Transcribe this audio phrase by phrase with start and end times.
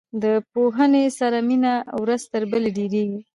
[0.23, 3.19] د پوهنې سره مینه ورځ تر بلې ډیریږي.